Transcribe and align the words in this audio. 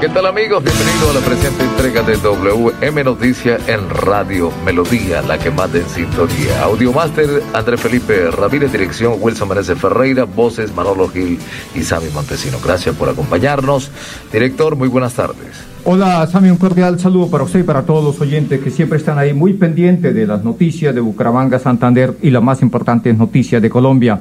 ¿Qué 0.00 0.08
tal 0.08 0.24
amigos? 0.24 0.64
Bienvenidos 0.64 1.10
a 1.10 1.20
la 1.20 1.26
presente 1.26 1.62
entrega 1.62 2.00
de 2.00 2.16
WM 2.16 3.04
Noticias 3.04 3.68
en 3.68 3.90
Radio 3.90 4.50
Melodía, 4.64 5.20
la 5.20 5.36
que 5.36 5.50
manda 5.50 5.76
en 5.76 5.86
sintonía. 5.90 6.62
Audiomaster 6.62 7.42
Andrés 7.52 7.82
Felipe 7.82 8.30
Ramírez, 8.30 8.72
dirección 8.72 9.16
Wilson 9.20 9.50
Meneses 9.50 9.78
Ferreira, 9.78 10.24
voces 10.24 10.74
Manolo 10.74 11.06
Gil 11.08 11.38
y 11.74 11.82
Sammy 11.82 12.08
Montesino. 12.14 12.56
Gracias 12.64 12.96
por 12.96 13.10
acompañarnos. 13.10 13.90
Director, 14.32 14.74
muy 14.74 14.88
buenas 14.88 15.12
tardes. 15.12 15.66
Hola 15.84 16.26
Sammy, 16.26 16.48
un 16.48 16.56
cordial 16.56 16.98
saludo 16.98 17.30
para 17.30 17.44
usted 17.44 17.60
y 17.60 17.64
para 17.64 17.82
todos 17.82 18.02
los 18.02 18.18
oyentes 18.22 18.58
que 18.60 18.70
siempre 18.70 18.96
están 18.96 19.18
ahí 19.18 19.34
muy 19.34 19.52
pendientes 19.52 20.14
de 20.14 20.26
las 20.26 20.42
noticias 20.42 20.94
de 20.94 21.02
Bucaramanga, 21.02 21.58
Santander 21.58 22.16
y 22.22 22.30
las 22.30 22.42
más 22.42 22.62
importantes 22.62 23.14
noticias 23.18 23.60
de 23.60 23.68
Colombia. 23.68 24.18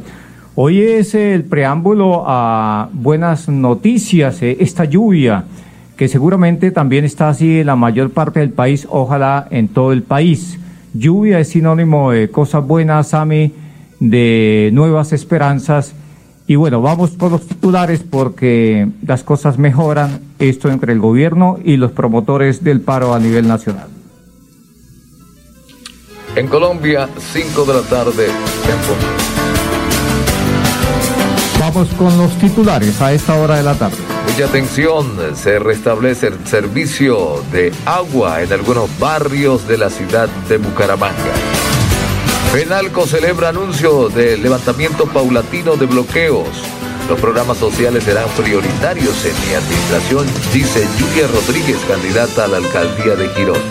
Hoy 0.55 0.81
es 0.81 1.15
el 1.15 1.45
preámbulo 1.45 2.25
a 2.27 2.89
buenas 2.91 3.47
noticias, 3.47 4.41
eh, 4.41 4.57
esta 4.59 4.83
lluvia 4.83 5.45
que 5.99 6.07
seguramente 6.07 6.71
también 6.71 7.03
está 7.03 7.27
así 7.27 7.59
en 7.59 7.65
la 7.65 7.75
mayor 7.75 8.11
parte 8.11 8.39
del 8.39 8.51
país, 8.51 8.87
ojalá 8.89 9.49
en 9.51 9.67
todo 9.67 9.91
el 9.91 10.01
país. 10.01 10.57
Lluvia 10.93 11.41
es 11.41 11.49
sinónimo 11.49 12.11
de 12.11 12.31
cosas 12.31 12.65
buenas, 12.65 13.09
Sami, 13.09 13.51
de 13.99 14.69
nuevas 14.71 15.11
esperanzas. 15.11 15.93
Y 16.47 16.55
bueno, 16.55 16.81
vamos 16.81 17.09
por 17.09 17.31
los 17.31 17.45
titulares 17.45 18.01
porque 18.09 18.87
las 19.05 19.23
cosas 19.23 19.57
mejoran, 19.57 20.21
esto 20.39 20.71
entre 20.71 20.93
el 20.93 20.99
gobierno 20.99 21.59
y 21.65 21.75
los 21.75 21.91
promotores 21.91 22.63
del 22.63 22.79
paro 22.79 23.13
a 23.13 23.19
nivel 23.19 23.45
nacional. 23.45 23.89
En 26.37 26.47
Colombia, 26.47 27.09
5 27.17 27.65
de 27.65 27.73
la 27.73 27.81
tarde, 27.81 28.27
en 28.27 28.79
Vamos 31.59 31.89
con 31.95 32.17
los 32.17 32.31
titulares 32.37 33.01
a 33.01 33.11
esta 33.11 33.35
hora 33.35 33.57
de 33.57 33.63
la 33.63 33.75
tarde. 33.75 34.08
Mucha 34.29 34.45
atención, 34.45 35.35
se 35.35 35.57
restablece 35.57 36.27
el 36.27 36.47
servicio 36.47 37.43
de 37.51 37.73
agua 37.85 38.41
en 38.43 38.53
algunos 38.53 38.87
barrios 38.99 39.67
de 39.67 39.77
la 39.77 39.89
ciudad 39.89 40.29
de 40.47 40.57
Bucaramanga. 40.57 41.33
Penalco 42.53 43.07
celebra 43.07 43.49
anuncio 43.49 44.07
de 44.07 44.37
levantamiento 44.37 45.07
paulatino 45.07 45.75
de 45.77 45.87
bloqueos. 45.87 46.47
Los 47.09 47.19
programas 47.19 47.57
sociales 47.57 48.03
serán 48.03 48.29
prioritarios 48.37 49.25
en 49.25 49.33
mi 49.47 49.55
administración, 49.55 50.27
dice 50.53 50.87
Julia 50.99 51.27
Rodríguez, 51.27 51.79
candidata 51.87 52.45
a 52.45 52.47
la 52.47 52.57
alcaldía 52.57 53.15
de 53.15 53.29
Girón. 53.29 53.61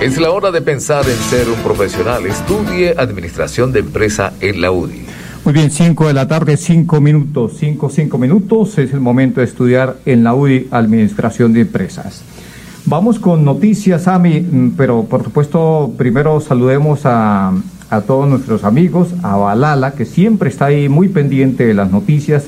Es 0.00 0.20
la 0.20 0.30
hora 0.30 0.50
de 0.50 0.60
pensar 0.60 1.08
en 1.08 1.16
ser 1.16 1.48
un 1.48 1.56
profesional. 1.62 2.26
Estudie 2.26 2.94
administración 2.98 3.72
de 3.72 3.80
empresa 3.80 4.34
en 4.42 4.60
la 4.60 4.70
UDI. 4.70 5.06
Muy 5.42 5.54
bien, 5.54 5.70
5 5.70 6.08
de 6.08 6.12
la 6.12 6.28
tarde, 6.28 6.58
5 6.58 7.00
minutos, 7.00 7.54
5, 7.58 7.88
5 7.88 8.18
minutos. 8.18 8.76
Es 8.76 8.92
el 8.92 9.00
momento 9.00 9.40
de 9.40 9.46
estudiar 9.46 9.96
en 10.04 10.22
la 10.22 10.34
UDI 10.34 10.68
Administración 10.70 11.54
de 11.54 11.62
Empresas. 11.62 12.20
Vamos 12.84 13.18
con 13.18 13.42
noticias, 13.42 14.06
Ami, 14.06 14.40
mm, 14.40 14.74
pero 14.76 15.04
por 15.04 15.24
supuesto, 15.24 15.94
primero 15.96 16.42
saludemos 16.42 17.06
a, 17.06 17.54
a 17.88 18.00
todos 18.02 18.28
nuestros 18.28 18.64
amigos, 18.64 19.08
a 19.22 19.36
Balala, 19.36 19.92
que 19.92 20.04
siempre 20.04 20.50
está 20.50 20.66
ahí 20.66 20.90
muy 20.90 21.08
pendiente 21.08 21.64
de 21.64 21.72
las 21.72 21.90
noticias. 21.90 22.44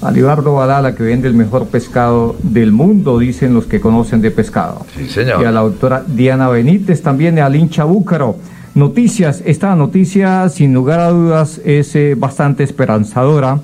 A 0.00 0.10
Libardo 0.12 0.54
Balala, 0.54 0.94
que 0.94 1.02
vende 1.02 1.26
el 1.26 1.34
mejor 1.34 1.66
pescado 1.66 2.36
del 2.42 2.70
mundo, 2.70 3.18
dicen 3.18 3.52
los 3.52 3.66
que 3.66 3.80
conocen 3.80 4.20
de 4.20 4.30
pescado. 4.30 4.86
Sí, 4.96 5.08
señor. 5.08 5.42
Y 5.42 5.44
a 5.44 5.50
la 5.50 5.60
doctora 5.60 6.04
Diana 6.06 6.48
Benítez, 6.48 7.02
también 7.02 7.38
a 7.40 7.48
Lincha 7.48 7.84
Búcaro. 7.84 8.36
Noticias, 8.74 9.42
esta 9.44 9.74
noticia 9.74 10.48
sin 10.50 10.72
lugar 10.72 11.00
a 11.00 11.10
dudas 11.10 11.60
es 11.64 11.96
eh, 11.96 12.14
bastante 12.16 12.62
esperanzadora. 12.62 13.58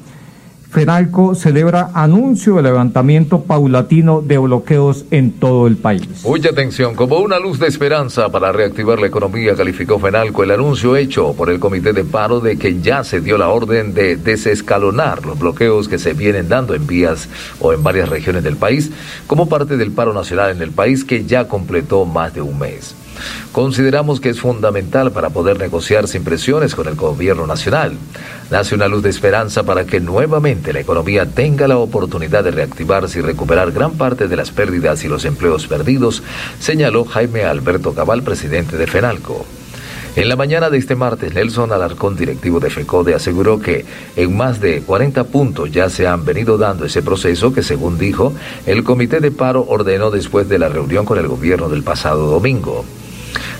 FENALCO 0.75 1.37
celebra 1.37 1.91
anuncio 1.95 2.57
de 2.57 2.63
levantamiento 2.65 3.45
paulatino 3.45 4.21
de 4.23 4.39
bloqueos 4.39 5.05
en 5.13 5.31
todo 5.31 5.69
el 5.69 5.77
país. 5.77 6.03
Mucha 6.25 6.51
atención, 6.51 6.97
como 6.97 7.19
una 7.19 7.39
luz 7.39 7.61
de 7.61 7.69
esperanza 7.69 8.29
para 8.31 8.51
reactivar 8.51 8.99
la 8.99 9.07
economía, 9.07 9.55
calificó 9.55 10.01
FENALCO 10.01 10.43
el 10.43 10.51
anuncio 10.51 10.97
hecho 10.97 11.33
por 11.35 11.49
el 11.49 11.61
Comité 11.61 11.93
de 11.93 12.03
Paro 12.03 12.41
de 12.41 12.57
que 12.57 12.81
ya 12.81 13.05
se 13.05 13.21
dio 13.21 13.39
la 13.39 13.51
orden 13.51 13.95
de 13.95 14.17
desescalonar 14.17 15.25
los 15.25 15.39
bloqueos 15.39 15.87
que 15.87 16.01
se 16.01 16.13
vienen 16.13 16.49
dando 16.49 16.75
en 16.75 16.89
vías 16.89 17.29
o 17.61 17.73
en 17.73 17.85
varias 17.85 18.09
regiones 18.09 18.43
del 18.43 18.57
país 18.57 18.91
como 19.29 19.49
parte 19.49 19.77
del 19.77 19.93
paro 19.93 20.13
nacional 20.13 20.51
en 20.51 20.61
el 20.61 20.73
país 20.73 21.05
que 21.05 21.25
ya 21.25 21.47
completó 21.47 22.05
más 22.05 22.35
de 22.35 22.43
un 22.43 22.59
mes. 22.59 22.97
Consideramos 23.53 24.21
que 24.21 24.31
es 24.31 24.41
fundamental 24.41 25.13
para 25.13 25.31
poder 25.31 25.59
negociar 25.59 26.09
sin 26.09 26.25
presiones 26.25 26.75
con 26.75 26.89
el 26.89 26.95
gobierno 26.95 27.47
nacional. 27.47 27.97
Nace 28.51 28.75
una 28.75 28.89
luz 28.89 29.03
de 29.03 29.11
esperanza 29.11 29.63
para 29.63 29.85
que 29.85 30.01
nuevamente 30.01 30.73
la 30.73 30.81
economía 30.81 31.27
tenga 31.27 31.69
la 31.69 31.79
oportunidad 31.79 32.45
de 32.45 32.51
reactivarse 32.51 33.19
y 33.19 33.23
recuperar 33.23 33.73
gran 33.73 33.93
parte 33.93 34.29
de 34.29 34.37
las 34.37 34.51
pérdidas 34.51 35.05
y 35.05 35.09
los 35.09 35.25
empleos 35.25 35.67
perdidos, 35.67 36.23
señaló 36.59 37.05
Jaime 37.05 37.45
Alberto 37.45 37.95
Cabal, 37.95 38.23
presidente 38.23 38.77
de 38.77 38.87
FENALCO. 38.87 39.47
En 40.17 40.29
la 40.29 40.37
mañana 40.37 40.71
de 40.71 40.79
este 40.79 40.95
martes, 40.95 41.35
Nelson 41.35 41.73
Alarcón, 41.73 42.15
directivo 42.15 42.61
de 42.61 42.71
FECODE, 42.71 43.15
aseguró 43.15 43.59
que 43.59 43.85
en 44.15 44.37
más 44.37 44.61
de 44.61 44.83
40 44.83 45.25
puntos 45.25 45.73
ya 45.73 45.91
se 45.91 46.07
han 46.07 46.25
venido 46.25 46.57
dando 46.57 46.85
ese 46.85 47.03
proceso 47.03 47.53
que, 47.53 47.65
según 47.65 47.99
dijo, 47.99 48.33
el 48.65 48.85
comité 48.85 49.19
de 49.19 49.33
paro 49.33 49.67
ordenó 49.69 50.13
después 50.13 50.49
de 50.49 50.61
la 50.61 50.69
reunión 50.69 51.05
con 51.05 51.19
el 51.19 51.27
gobierno 51.27 51.69
del 51.69 51.83
pasado 51.83 52.31
domingo. 52.31 52.85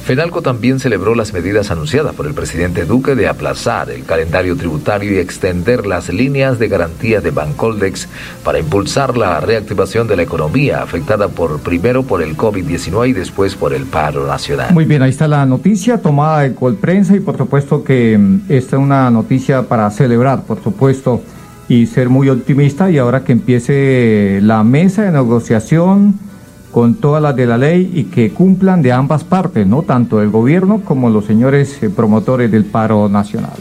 FENALCO 0.05 0.43
también 0.43 0.81
celebró 0.81 1.15
las 1.15 1.33
medidas 1.33 1.71
anunciadas 1.71 2.15
por 2.15 2.27
el 2.27 2.35
presidente 2.35 2.85
Duque 2.85 3.15
de 3.15 3.27
aplazar 3.27 3.89
el 3.89 4.05
calendario 4.05 4.55
tributario 4.55 5.15
y 5.15 5.17
extender 5.17 5.87
las 5.87 6.11
líneas 6.13 6.59
de 6.59 6.69
garantía 6.69 7.23
de 7.23 7.31
Bancoldex 7.31 8.07
para 8.45 8.59
impulsar 8.59 9.17
la 9.17 9.41
reactivación 9.41 10.07
de 10.07 10.17
la 10.17 10.23
economía 10.23 10.83
afectada 10.83 11.29
por 11.29 11.59
primero 11.61 12.03
por 12.03 12.21
el 12.21 12.37
COVID-19 12.37 13.09
y 13.09 13.13
después 13.15 13.55
por 13.55 13.73
el 13.73 13.85
paro 13.85 14.27
nacional. 14.27 14.75
Muy 14.75 14.85
bien, 14.85 15.01
ahí 15.01 15.09
está 15.09 15.27
la 15.27 15.47
noticia 15.47 15.97
tomada 15.97 16.43
de 16.43 16.55
Colprensa 16.55 17.17
y 17.17 17.21
por 17.21 17.39
supuesto 17.39 17.83
que 17.83 18.19
mm, 18.19 18.43
esta 18.51 18.77
es 18.77 18.83
una 18.83 19.11
noticia 19.11 19.63
para 19.63 19.91
celebrar, 19.91 20.43
por 20.43 20.63
supuesto, 20.63 21.23
y 21.67 21.87
ser 21.87 22.11
muy 22.11 22.29
optimista 22.29 22.91
y 22.91 22.99
ahora 22.99 23.25
que 23.25 23.33
empiece 23.33 24.41
la 24.43 24.65
mesa 24.65 25.01
de 25.01 25.13
negociación 25.13 26.21
con 26.75 26.97
todas 26.97 27.23
las 27.23 27.37
de 27.37 27.47
la 27.47 27.57
ley 27.57 27.89
y 27.95 28.05
que 28.07 28.33
cumplan 28.33 28.83
de 28.83 28.91
ambas 28.91 29.23
partes, 29.23 29.65
no 29.65 29.83
tanto 29.83 30.21
el 30.21 30.31
gobierno 30.31 30.81
como 30.85 31.09
los 31.09 31.25
señores 31.25 31.81
eh, 31.85 31.89
promotores 31.89 32.51
del 32.51 32.65
paro 32.65 33.09
nacional. 33.09 33.53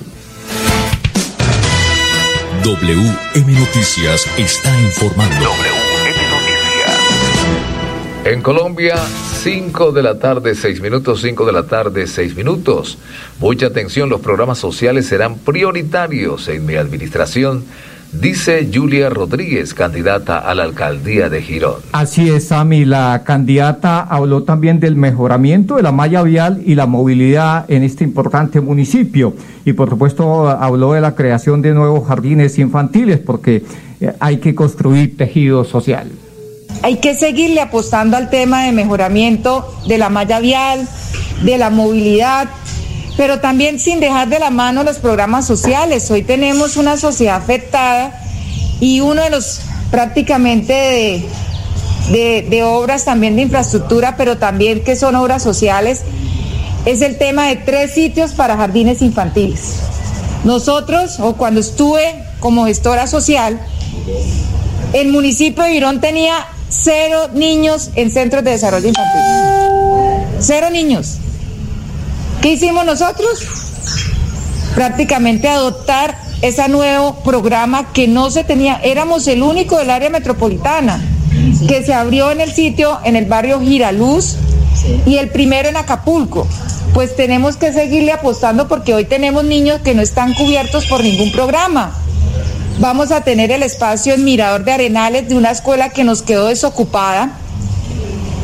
WM 2.64 3.54
Noticias 3.54 4.28
está 4.36 4.82
informando. 4.82 5.46
WM 5.46 6.22
Noticias. 6.32 7.46
En 8.26 8.42
Colombia, 8.42 8.96
5 9.44 9.92
de 9.92 10.02
la 10.02 10.18
tarde, 10.18 10.56
6 10.56 10.82
minutos, 10.82 11.22
5 11.22 11.46
de 11.46 11.52
la 11.52 11.68
tarde, 11.68 12.08
6 12.08 12.36
minutos. 12.36 12.98
Mucha 13.40 13.68
atención, 13.68 14.10
los 14.10 14.22
programas 14.22 14.58
sociales 14.58 15.06
serán 15.06 15.38
prioritarios 15.38 16.48
en 16.48 16.66
mi 16.66 16.78
administración 16.78 17.64
Dice 18.14 18.70
Julia 18.72 19.10
Rodríguez, 19.10 19.74
candidata 19.74 20.38
a 20.38 20.54
la 20.54 20.64
alcaldía 20.64 21.30
de 21.30 21.42
Girón. 21.42 21.82
Así 21.94 22.30
es, 22.30 22.50
Sami. 22.50 22.86
La 22.86 23.24
candidata 23.26 24.02
habló 24.02 24.44
también 24.44 24.80
del 24.80 24.96
mejoramiento 24.96 25.78
de 25.78 25.84
la 25.84 25.92
malla 25.92 26.22
vial 26.22 26.62
y 26.64 26.76
la 26.76 26.86
movilidad 26.86 27.66
en 27.70 27.82
este 27.82 28.04
importante 28.04 28.62
municipio. 28.62 29.34
Y 29.66 29.74
por 29.74 29.90
supuesto 29.90 30.48
habló 30.48 30.94
de 30.94 31.02
la 31.02 31.16
creación 31.16 31.64
de 31.64 31.74
nuevos 31.74 32.08
jardines 32.08 32.60
infantiles 32.60 33.20
porque 33.20 33.64
eh, 34.00 34.14
hay 34.20 34.38
que 34.38 34.54
construir 34.54 35.18
tejido 35.18 35.66
social. 35.66 36.12
Hay 36.84 36.98
que 36.98 37.16
seguirle 37.16 37.62
apostando 37.62 38.16
al 38.16 38.30
tema 38.30 38.64
de 38.66 38.74
mejoramiento 38.74 39.68
de 39.88 39.98
la 39.98 40.10
malla 40.10 40.40
vial, 40.40 40.88
de 41.44 41.58
la 41.58 41.72
movilidad 41.72 42.48
pero 43.18 43.40
también 43.40 43.80
sin 43.80 44.00
dejar 44.00 44.30
de 44.30 44.40
la 44.40 44.50
mano 44.50 44.84
los 44.84 44.98
programas 44.98 45.46
sociales. 45.46 46.10
Hoy 46.10 46.24
tenemos 46.24 46.78
una 46.78 46.98
sociedad 46.98 47.36
afectada 47.36 48.20
y 48.80 49.02
uno 49.02 49.24
de 49.24 49.30
los 49.30 49.62
prácticamente 49.92 51.24
de, 52.10 52.64
obras 52.64 53.06
también 53.06 53.36
de 53.36 53.44
infraestructura, 53.44 54.16
pero 54.18 54.38
también 54.38 54.84
que 54.84 54.96
son 54.96 55.16
obras 55.16 55.44
sociales, 55.44 56.02
es 56.86 57.02
el 57.02 57.18
tema 57.18 57.48
de 57.48 57.58
tres 57.58 57.94
sitios 57.94 58.32
para 58.32 58.58
jardines 58.58 59.02
infantiles. 59.02 59.76
Nosotros, 60.44 61.20
o 61.20 61.36
cuando 61.36 61.60
estuve 61.62 62.24
como 62.40 62.66
gestora 62.66 63.08
social, 63.08 63.60
el 64.92 65.10
municipio 65.10 65.64
de 65.64 65.72
Girón 65.74 66.02
tenía 66.02 66.46
cero 66.70 67.30
niños 67.34 67.92
en 67.96 68.12
centros 68.12 68.44
de 68.44 68.52
desarrollo 68.52 68.88
infantil. 68.90 69.22
Cero 70.40 70.70
niños. 70.72 71.20
¿Qué 72.44 72.50
hicimos 72.50 72.86
nosotros? 72.86 73.40
Prácticamente 74.76 75.48
adoptar 75.48 76.18
ese 76.42 76.68
nuevo 76.68 77.16
programa 77.24 77.94
que 77.94 78.10
no 78.10 78.30
se 78.32 78.44
tenía, 78.44 78.82
éramos 78.84 79.26
el 79.28 79.42
único 79.42 79.78
del 79.78 79.90
área 79.90 80.10
metropolitana, 80.10 81.02
que 81.70 81.86
se 81.86 81.94
abrió 81.94 82.32
en 82.32 82.42
el 82.42 82.52
sitio, 82.52 83.00
en 83.06 83.16
el 83.16 83.28
barrio 83.28 83.62
Giraluz, 83.62 84.36
y 85.06 85.20
el 85.20 85.30
primero 85.30 85.70
en 85.70 85.78
Acapulco. 85.78 86.46
Pues 86.94 87.16
tenemos 87.16 87.56
que 87.56 87.72
seguirle 87.72 88.12
apostando 88.12 88.68
porque 88.68 88.94
hoy 88.94 89.06
tenemos 89.06 89.46
niños 89.46 89.80
que 89.80 89.94
no 89.94 90.02
están 90.02 90.34
cubiertos 90.34 90.86
por 90.88 91.02
ningún 91.02 91.32
programa. 91.32 91.96
Vamos 92.80 93.14
a 93.14 93.22
tener 93.22 93.52
el 93.52 93.64
espacio 93.64 94.16
en 94.16 94.26
Mirador 94.26 94.66
de 94.66 94.74
Arenales 94.74 95.30
de 95.30 95.38
una 95.38 95.52
escuela 95.52 95.92
que 95.92 96.04
nos 96.04 96.22
quedó 96.22 96.48
desocupada. 96.48 97.38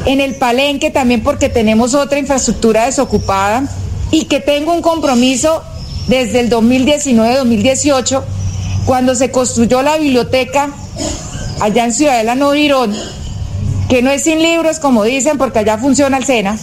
En 0.06 0.22
el 0.22 0.36
Palenque 0.36 0.90
también 0.90 1.22
porque 1.22 1.50
tenemos 1.50 1.94
otra 1.96 2.18
infraestructura 2.18 2.86
desocupada 2.86 3.70
y 4.12 4.26
que 4.26 4.40
tengo 4.40 4.74
un 4.74 4.82
compromiso 4.82 5.64
desde 6.08 6.40
el 6.40 6.50
2019-2018, 6.50 8.24
cuando 8.86 9.16
se 9.16 9.32
construyó 9.32 9.82
la 9.82 9.98
biblioteca 9.98 10.72
allá 11.62 11.86
en 11.86 11.94
Ciudadela 11.94 12.36
Novirón, 12.36 12.96
que 13.88 14.02
no 14.02 14.10
es 14.10 14.24
sin 14.24 14.42
libros, 14.42 14.80
como 14.80 15.04
dicen, 15.04 15.38
porque 15.38 15.60
allá 15.60 15.78
funciona 15.78 16.18
el 16.18 16.26
SENA. 16.26 16.58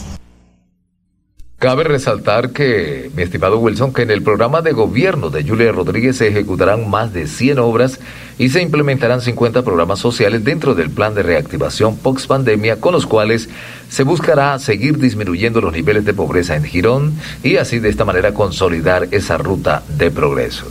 Cabe 1.66 1.82
resaltar 1.82 2.50
que, 2.50 3.10
mi 3.16 3.24
estimado 3.24 3.58
Wilson, 3.58 3.92
que 3.92 4.02
en 4.02 4.12
el 4.12 4.22
programa 4.22 4.62
de 4.62 4.70
gobierno 4.70 5.30
de 5.30 5.42
Julia 5.42 5.72
Rodríguez 5.72 6.16
se 6.16 6.28
ejecutarán 6.28 6.88
más 6.88 7.12
de 7.12 7.26
100 7.26 7.58
obras 7.58 7.98
y 8.38 8.50
se 8.50 8.62
implementarán 8.62 9.20
50 9.20 9.64
programas 9.64 9.98
sociales 9.98 10.44
dentro 10.44 10.76
del 10.76 10.90
plan 10.90 11.16
de 11.16 11.24
reactivación 11.24 11.96
post 11.96 12.28
pandemia, 12.28 12.76
con 12.80 12.92
los 12.92 13.04
cuales 13.04 13.48
se 13.88 14.04
buscará 14.04 14.56
seguir 14.60 14.98
disminuyendo 14.98 15.60
los 15.60 15.72
niveles 15.72 16.04
de 16.04 16.14
pobreza 16.14 16.54
en 16.54 16.62
Girón 16.62 17.14
y 17.42 17.56
así 17.56 17.80
de 17.80 17.88
esta 17.88 18.04
manera 18.04 18.32
consolidar 18.32 19.08
esa 19.10 19.36
ruta 19.36 19.82
de 19.88 20.12
progreso. 20.12 20.66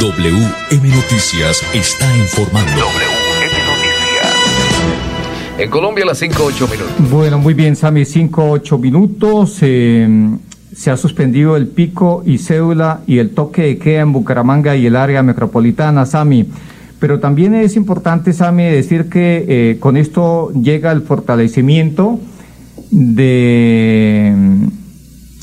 WM 0.00 0.88
Noticias 0.88 1.62
está 1.74 2.16
informando. 2.16 2.86
En 5.58 5.68
Colombia 5.68 6.06
las 6.06 6.22
5-8 6.22 6.70
minutos. 6.70 7.10
Bueno, 7.10 7.38
muy 7.38 7.52
bien, 7.52 7.76
Sami, 7.76 8.02
5-8 8.02 8.80
minutos. 8.80 9.58
Eh, 9.60 10.30
se 10.74 10.90
ha 10.90 10.96
suspendido 10.96 11.56
el 11.56 11.68
pico 11.68 12.22
y 12.24 12.38
cédula 12.38 13.00
y 13.06 13.18
el 13.18 13.30
toque 13.30 13.62
de 13.62 13.78
queda 13.78 14.00
en 14.00 14.12
Bucaramanga 14.12 14.74
y 14.76 14.86
el 14.86 14.96
área 14.96 15.22
metropolitana, 15.22 16.06
Sami. 16.06 16.48
Pero 16.98 17.20
también 17.20 17.54
es 17.54 17.76
importante, 17.76 18.32
Sami, 18.32 18.64
decir 18.64 19.10
que 19.10 19.44
eh, 19.46 19.76
con 19.78 19.98
esto 19.98 20.50
llega 20.52 20.90
el 20.90 21.02
fortalecimiento 21.02 22.18
de 22.90 24.34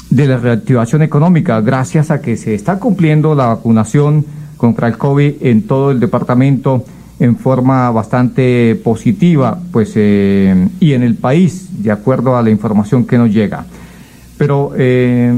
la 0.09 0.37
reactivación 0.37 1.03
económica, 1.03 1.61
gracias 1.61 2.09
a 2.09 2.19
que 2.19 2.35
se 2.35 2.55
está 2.55 2.79
cumpliendo 2.79 3.35
la 3.35 3.47
vacunación 3.47 4.25
contra 4.57 4.87
el 4.87 4.97
COVID 4.97 5.33
en 5.41 5.67
todo 5.67 5.91
el 5.91 5.99
departamento 5.99 6.83
en 7.19 7.37
forma 7.37 7.91
bastante 7.91 8.79
positiva, 8.83 9.59
pues, 9.71 9.93
eh, 9.95 10.69
y 10.79 10.93
en 10.93 11.03
el 11.03 11.15
país, 11.15 11.83
de 11.83 11.91
acuerdo 11.91 12.37
a 12.37 12.41
la 12.41 12.49
información 12.49 13.05
que 13.05 13.17
nos 13.17 13.31
llega. 13.31 13.65
Pero 14.37 14.71
eh, 14.77 15.33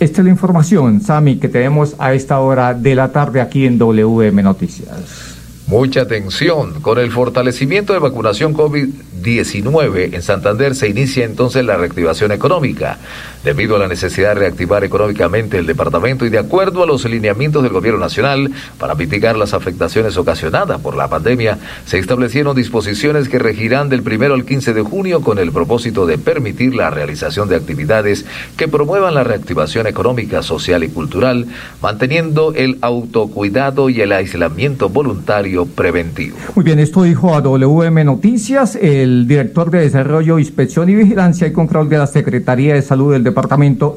esta 0.00 0.20
es 0.20 0.24
la 0.24 0.30
información, 0.30 1.00
Sami, 1.00 1.36
que 1.36 1.48
tenemos 1.48 1.94
a 1.98 2.12
esta 2.14 2.40
hora 2.40 2.74
de 2.74 2.94
la 2.94 3.12
tarde 3.12 3.40
aquí 3.40 3.66
en 3.66 3.78
WM 3.78 4.42
Noticias. 4.42 5.34
Mucha 5.66 6.02
atención. 6.02 6.80
Con 6.82 6.98
el 6.98 7.10
fortalecimiento 7.10 7.94
de 7.94 7.98
vacunación 7.98 8.52
COVID-19 8.54 10.14
en 10.14 10.22
Santander 10.22 10.74
se 10.74 10.88
inicia 10.88 11.24
entonces 11.24 11.64
la 11.64 11.76
reactivación 11.76 12.32
económica. 12.32 12.98
Debido 13.44 13.76
a 13.76 13.78
la 13.78 13.88
necesidad 13.88 14.30
de 14.30 14.36
reactivar 14.36 14.84
económicamente 14.84 15.58
el 15.58 15.66
departamento 15.66 16.24
y 16.24 16.30
de 16.30 16.38
acuerdo 16.38 16.82
a 16.82 16.86
los 16.86 17.04
lineamientos 17.04 17.62
del 17.62 17.72
Gobierno 17.72 18.00
Nacional 18.00 18.50
para 18.78 18.94
mitigar 18.94 19.36
las 19.36 19.52
afectaciones 19.52 20.16
ocasionadas 20.16 20.80
por 20.80 20.96
la 20.96 21.08
pandemia, 21.08 21.58
se 21.84 21.98
establecieron 21.98 22.56
disposiciones 22.56 23.28
que 23.28 23.38
regirán 23.38 23.90
del 23.90 24.02
primero 24.02 24.32
al 24.32 24.46
15 24.46 24.72
de 24.72 24.80
junio 24.80 25.20
con 25.20 25.38
el 25.38 25.52
propósito 25.52 26.06
de 26.06 26.16
permitir 26.16 26.74
la 26.74 26.88
realización 26.88 27.50
de 27.50 27.56
actividades 27.56 28.24
que 28.56 28.66
promuevan 28.66 29.12
la 29.12 29.24
reactivación 29.24 29.86
económica, 29.86 30.42
social 30.42 30.82
y 30.82 30.88
cultural, 30.88 31.46
manteniendo 31.82 32.54
el 32.54 32.78
autocuidado 32.80 33.90
y 33.90 34.00
el 34.00 34.12
aislamiento 34.12 34.88
voluntario 34.88 35.66
preventivo. 35.66 36.38
Muy 36.54 36.64
bien, 36.64 36.78
esto 36.78 37.02
dijo 37.02 37.34
a 37.34 37.42
WM 37.42 38.04
Noticias 38.04 38.74
el 38.76 39.28
director 39.28 39.70
de 39.70 39.80
Desarrollo, 39.80 40.38
Inspección 40.38 40.88
y 40.88 40.94
Vigilancia 40.94 41.46
y 41.46 41.52
Control 41.52 41.90
de 41.90 41.98
la 41.98 42.06
Secretaría 42.06 42.72
de 42.72 42.80
Salud 42.80 43.12
del 43.12 43.22
Departamento, 43.22 43.33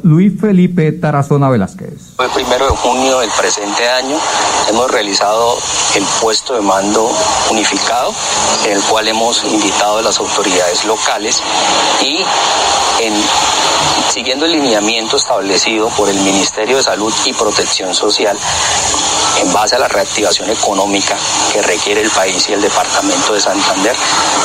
Luis 0.04 0.34
Felipe 0.40 0.92
Tarazona 0.92 1.50
Velázquez. 1.50 2.14
El 2.20 2.30
primero 2.32 2.66
de 2.66 2.72
junio 2.72 3.20
del 3.20 3.30
presente 3.32 3.88
año 3.90 4.18
hemos 4.70 4.92
realizado 4.92 5.56
el 5.96 6.04
puesto 6.22 6.54
de 6.54 6.62
mando 6.62 7.10
unificado, 7.52 8.14
en 8.66 8.74
el 8.74 8.82
cual 8.84 9.08
hemos 9.08 9.44
invitado 9.44 10.00
a 10.00 10.02
las 10.02 10.20
autoridades 10.20 10.86
locales 10.86 11.42
y 12.02 12.18
en, 13.04 13.14
siguiendo 14.10 14.46
el 14.46 14.54
lineamiento 14.54 15.18
establecido 15.18 15.90
por 15.90 16.10
el 16.10 16.20
Ministerio 16.22 16.78
de 16.78 16.84
Salud 16.84 17.14
y 17.26 17.34
Protección 17.34 17.94
Social 17.94 18.38
en 19.42 19.54
base 19.54 19.76
a 19.76 19.80
la 19.80 19.88
reactivación 19.88 20.50
económica 20.50 21.16
que 21.52 21.62
requiere 21.62 22.02
el 22.02 22.10
país 22.10 22.48
y 22.50 22.54
el 22.54 22.62
departamento 22.62 23.34
de 23.34 23.42
Santander, 23.42 23.96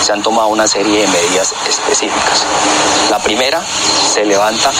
se 0.02 0.12
han 0.12 0.22
tomado 0.22 0.49
una 0.49 0.66
serie 0.66 1.00
de 1.00 1.08
medidas 1.08 1.54
específicas. 1.68 2.44
La 3.11 3.18
primera, 3.18 3.62
se 4.12 4.25
levanta 4.25 4.70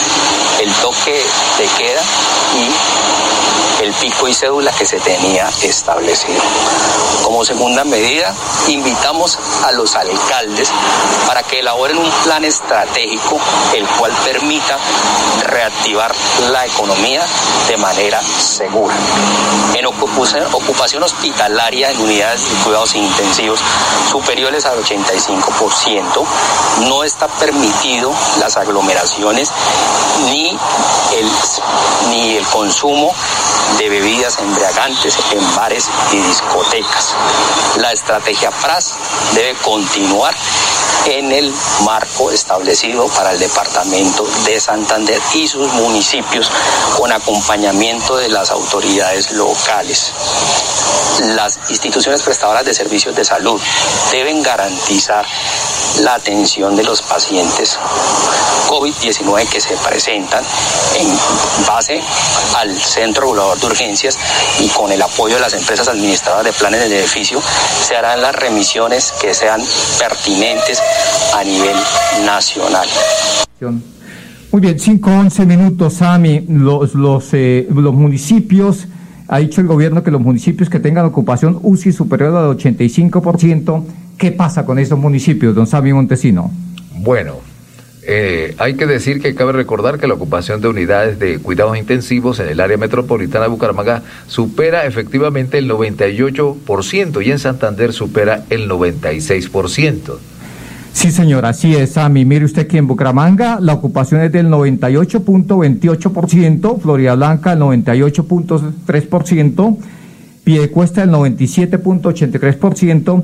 el 0.61 0.73
toque 0.75 1.25
de 1.59 1.67
queda 1.79 2.03
y 2.55 3.52
el 3.83 3.93
pico 3.95 4.29
y 4.29 4.35
cédula 4.35 4.71
que 4.73 4.87
se 4.87 4.99
tenía 5.01 5.49
establecido. 5.63 6.41
Como 7.25 7.45
segunda 7.45 7.85
medida, 7.85 8.35
invitamos 8.69 9.39
a 9.65 9.73
los 9.73 9.95
alcaldes 9.97 10.71
para 11.27 11.43
que 11.43 11.61
elaboren 11.61 11.99
un 11.99 12.11
plan 12.25 12.45
estratégico 12.45 13.39
el 13.75 13.87
cual 13.87 14.13
permita 14.25 14.79
reactivar 15.47 16.15
la 16.51 16.67
economía 16.67 17.23
de 17.69 17.77
manera 17.77 18.21
segura. 18.23 18.95
En 19.75 19.87
ocupación 19.87 21.03
hospitalaria 21.03 21.91
en 21.91 22.01
unidades 22.01 22.51
de 22.51 22.57
cuidados 22.65 22.95
intensivos 22.95 23.61
superiores 24.11 24.65
al 24.67 24.83
85%, 24.83 26.25
no 26.89 27.05
está 27.05 27.27
permitido 27.27 28.13
las 28.39 28.57
aglomeraciones 28.57 29.51
ni 30.27 30.51
el, 30.51 31.31
ni 32.11 32.37
el 32.37 32.47
consumo 32.47 33.13
de 33.79 33.89
bebidas 33.89 34.39
embriagantes 34.39 35.19
en 35.33 35.57
bares 35.57 35.89
y 36.13 36.17
discotecas. 36.19 37.15
La 37.77 37.93
estrategia 37.93 38.51
PRAS 38.51 38.95
debe 39.35 39.55
continuar 39.57 40.35
en 41.07 41.33
el 41.33 41.53
marco 41.85 42.31
establecido 42.31 43.09
para 43.09 43.33
el 43.33 43.39
departamento 43.39 44.25
de 44.45 44.61
Santander 44.61 45.21
y 45.35 45.49
sus 45.49 45.73
municipios 45.73 46.51
con 46.97 47.11
acompañamiento 47.11 48.17
de 48.17 48.29
las 48.29 48.51
autoridades 48.51 49.33
locales. 49.33 50.13
Las 51.35 51.59
instituciones 51.69 52.23
prestadoras 52.23 52.65
de 52.65 52.75
servicios 52.75 53.15
de 53.15 53.25
salud 53.25 53.61
deben 54.11 54.43
garantizar 54.43 55.27
la 56.03 56.15
atención 56.15 56.75
de 56.77 56.85
los 56.85 57.03
pacientes 57.03 57.79
COVID-19 58.69 59.49
que 59.49 59.61
se 59.61 59.77
presentan 59.77 60.43
en 60.99 61.09
base 61.67 62.01
al 62.57 62.75
Centro 62.75 63.23
Regulador 63.23 63.59
de 63.59 63.67
Urgencias 63.67 64.19
y 64.61 64.69
con 64.69 64.91
el 64.91 65.03
apoyo 65.03 65.35
de 65.35 65.41
las 65.41 65.55
empresas 65.55 65.89
administradoras 65.89 66.45
de 66.45 66.53
planes 66.53 66.81
de 66.81 66.89
beneficio 66.89 67.41
se 67.41 67.97
harán 67.97 68.23
las 68.23 68.35
remisiones 68.35 69.13
que 69.21 69.35
sean 69.35 69.61
pertinentes 69.99 70.81
a 71.35 71.45
nivel 71.45 71.77
nacional. 72.25 72.89
Muy 74.53 74.61
bien, 74.61 74.79
5, 74.79 75.11
11 75.11 75.47
minutos, 75.47 75.95
Sami. 75.95 76.45
Los, 76.49 76.95
los, 76.95 77.29
eh, 77.33 77.67
los 77.75 77.95
municipios, 77.95 78.87
ha 79.29 79.39
dicho 79.39 79.63
el 79.63 79.67
gobierno 79.67 80.03
que 80.03 80.11
los 80.11 80.21
municipios 80.21 80.69
que 80.69 80.79
tengan 80.79 81.07
ocupación 81.07 81.59
UCI 81.63 81.93
superior 81.93 82.37
al 82.37 82.59
85%, 82.59 83.85
¿qué 84.19 84.33
pasa 84.33 84.65
con 84.65 84.79
esos 84.79 84.99
municipios, 84.99 85.55
don 85.55 85.67
Sami 85.67 85.93
Montesino? 85.93 86.51
Bueno, 86.97 87.41
eh, 88.05 88.57
hay 88.59 88.75
que 88.75 88.87
decir 88.87 89.21
que 89.21 89.33
cabe 89.35 89.53
recordar 89.53 89.99
que 89.99 90.07
la 90.09 90.15
ocupación 90.15 90.61
de 90.61 90.67
unidades 90.69 91.21
de 91.21 91.39
cuidados 91.39 91.79
intensivos 91.79 92.41
en 92.41 92.49
el 92.49 92.61
área 92.61 92.77
metropolitana 92.77 93.45
de 93.45 93.51
Bucaramanga 93.51 94.03
supera 94.27 94.85
efectivamente 94.87 95.59
el 95.59 95.71
98% 95.71 97.25
y 97.25 97.31
en 97.31 97.39
Santander 97.39 97.93
supera 97.93 98.45
el 98.51 98.69
96%. 98.69 100.19
Sí, 100.93 101.11
señor, 101.11 101.47
así 101.47 101.75
es, 101.75 101.93
Sami. 101.93 102.25
Mire 102.25 102.45
usted 102.45 102.67
que 102.67 102.79
en 102.79 102.89
Bucaramanga 102.89 103.61
la 103.61 103.75
ocupación 103.75 104.21
es 104.21 104.33
del 104.33 104.49
98.28%, 104.49 106.81
Florida 106.81 107.15
Blanca 107.15 107.53
el 107.53 107.61
98.3%, 107.61 109.77
Piedecuesta 110.45 111.05
el 111.05 111.11
97.83%, 111.11 113.23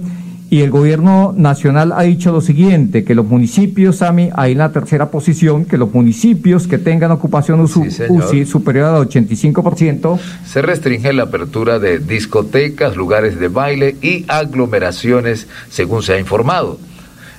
y 0.50 0.62
el 0.62 0.71
gobierno 0.71 1.35
nacional 1.37 1.93
ha 1.93 2.02
dicho 2.02 2.33
lo 2.33 2.40
siguiente, 2.40 3.05
que 3.05 3.14
los 3.14 3.26
municipios, 3.26 3.97
Sami, 3.97 4.31
ahí 4.35 4.52
en 4.52 4.59
la 4.59 4.73
tercera 4.73 5.11
posición, 5.11 5.67
que 5.67 5.76
los 5.76 5.93
municipios 5.93 6.67
que 6.67 6.78
tengan 6.78 7.11
ocupación 7.11 7.61
UCI, 7.61 8.47
superior 8.47 8.87
al 8.87 9.09
85%. 9.09 10.19
Se 10.47 10.62
restringe 10.62 11.12
la 11.12 11.25
apertura 11.25 11.78
de 11.78 11.99
discotecas, 11.99 12.97
lugares 12.97 13.38
de 13.38 13.49
baile 13.49 13.97
y 14.00 14.25
aglomeraciones, 14.28 15.49
según 15.71 16.02
se 16.02 16.14
ha 16.14 16.19
informado. 16.19 16.78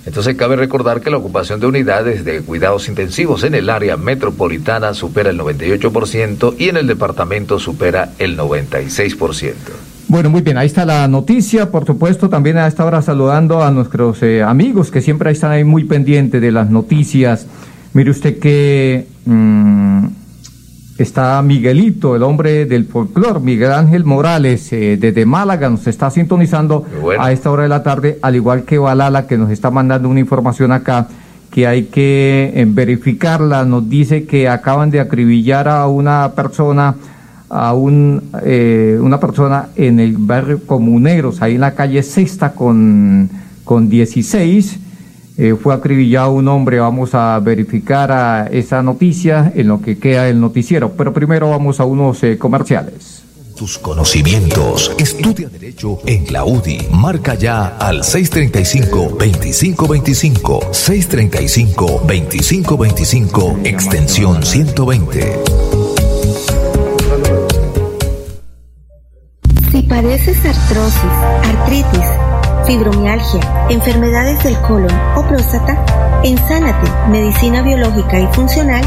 Entonces 0.06 0.36
cabe 0.36 0.56
recordar 0.56 1.02
que 1.02 1.10
la 1.10 1.18
ocupación 1.18 1.60
de 1.60 1.68
unidades 1.68 2.24
de 2.26 2.42
cuidados 2.42 2.88
intensivos 2.90 3.44
en 3.44 3.56
el 3.56 3.70
área 3.70 3.98
metropolitana 3.98 4.94
supera 4.94 5.32
el 5.32 5.40
98% 5.40 6.56
y 6.58 6.70
en 6.70 6.78
el 6.78 6.88
departamento 6.88 7.60
supera 7.60 8.14
el 8.20 8.38
96%. 8.38 9.54
Bueno, 10.10 10.32
muy 10.32 10.42
bien, 10.42 10.58
ahí 10.58 10.66
está 10.66 10.86
la 10.86 11.08
noticia. 11.08 11.70
Por 11.70 11.86
supuesto, 11.86 12.30
también 12.30 12.58
a 12.58 12.66
esta 12.66 12.84
hora 12.84 13.00
saludando 13.04 13.62
a 13.62 13.70
nuestros 13.70 14.24
eh, 14.24 14.42
amigos 14.42 14.90
que 14.90 15.02
siempre 15.02 15.30
están 15.30 15.52
ahí 15.52 15.64
muy 15.64 15.84
pendientes 15.84 16.42
de 16.42 16.52
las 16.52 16.72
noticias. 16.72 17.46
Mire 17.94 18.10
usted 18.10 18.40
que 18.40 19.06
mm, 19.26 20.08
está 20.98 21.40
Miguelito, 21.44 22.16
el 22.16 22.24
hombre 22.24 22.66
del 22.66 22.86
folclor, 22.86 23.40
Miguel 23.40 23.72
Ángel 23.72 24.04
Morales, 24.04 24.74
eh, 24.74 24.98
desde 25.00 25.28
Málaga, 25.28 25.70
nos 25.70 25.86
está 25.86 26.10
sintonizando 26.10 26.88
a 27.20 27.32
esta 27.32 27.52
hora 27.52 27.62
de 27.62 27.70
la 27.70 27.84
tarde, 27.84 28.18
al 28.24 28.36
igual 28.36 28.64
que 28.64 28.80
Balala, 28.80 29.28
que 29.28 29.38
nos 29.38 29.52
está 29.52 29.70
mandando 29.70 30.10
una 30.10 30.20
información 30.20 30.72
acá 30.72 31.08
que 31.52 31.68
hay 31.68 31.84
que 31.84 32.52
eh, 32.56 32.66
verificarla. 32.68 33.64
Nos 33.64 33.88
dice 33.88 34.26
que 34.26 34.50
acaban 34.50 34.90
de 34.90 35.02
acribillar 35.02 35.68
a 35.68 35.86
una 35.86 36.32
persona 36.36 36.96
a 37.50 37.74
un, 37.74 38.30
eh, 38.44 39.00
una 39.02 39.20
persona 39.20 39.70
en 39.76 40.00
el 40.00 40.18
barrio 40.18 40.62
Comuneros, 40.66 41.42
ahí 41.42 41.56
en 41.56 41.62
la 41.62 41.74
calle 41.74 42.04
Sexta 42.04 42.54
con, 42.54 43.30
con 43.64 43.90
16. 43.90 44.80
Eh, 45.42 45.56
fue 45.56 45.74
acribillado 45.74 46.34
un 46.34 46.50
hombre. 46.50 46.80
Vamos 46.80 47.16
a 47.16 47.40
verificar 47.40 48.12
a 48.12 48.48
esa 48.48 48.84
noticia 48.84 49.54
en 49.56 49.70
lo 49.70 49.82
que 49.82 49.98
queda 49.98 50.28
el 50.28 50.42
noticiero. 50.42 50.92
Pero 50.98 51.14
primero 51.14 51.50
vamos 51.50 51.80
a 51.80 51.86
unos 51.86 52.22
eh, 52.24 52.38
comerciales. 52.38 53.24
Tus 53.56 53.78
conocimientos. 53.78 54.94
Estudia 54.98 55.48
Derecho 55.48 56.00
en 56.06 56.34
la 56.34 56.44
UDI. 56.44 56.90
Marca 56.92 57.36
ya 57.36 57.78
al 57.78 58.02
635-2525. 58.02 60.72
635-2525. 60.72 63.66
Extensión 63.66 64.44
120. 64.44 65.79
Artrosis, 70.28 71.04
artritis, 71.46 72.06
fibromialgia, 72.66 73.40
enfermedades 73.70 74.44
del 74.44 74.60
colon 74.62 74.92
o 75.16 75.26
próstata, 75.26 76.22
en 76.24 76.38
Sánate, 76.38 76.92
Medicina 77.10 77.62
Biológica 77.62 78.20
y 78.20 78.28
Funcional, 78.34 78.84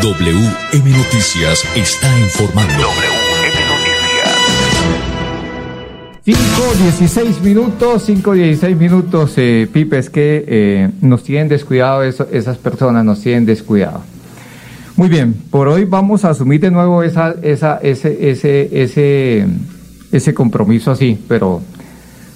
WM 0.00 0.96
Noticias 0.96 1.64
está 1.74 2.16
informando. 2.20 2.86
5, 6.26 6.38
16 6.82 7.40
minutos, 7.42 8.02
5, 8.04 8.32
16 8.32 8.76
minutos, 8.76 9.34
eh, 9.36 9.68
Pipe, 9.72 10.02
que 10.12 10.44
eh, 10.48 10.90
nos 11.00 11.22
tienen 11.22 11.46
descuidado 11.46 12.02
eso, 12.02 12.26
esas 12.32 12.58
personas, 12.58 13.04
nos 13.04 13.20
tienen 13.20 13.46
descuidado. 13.46 14.00
Muy 14.96 15.08
bien, 15.08 15.34
por 15.52 15.68
hoy 15.68 15.84
vamos 15.84 16.24
a 16.24 16.30
asumir 16.30 16.60
de 16.60 16.72
nuevo 16.72 17.04
esa, 17.04 17.36
esa, 17.42 17.76
ese, 17.76 18.28
ese, 18.28 18.82
ese, 18.82 19.46
ese 20.10 20.34
compromiso 20.34 20.90
así, 20.90 21.16
pero 21.28 21.62